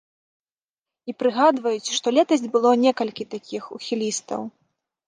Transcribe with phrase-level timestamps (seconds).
[1.11, 4.41] І прыгадваюць, што летась было некалькі такіх ухілістаў.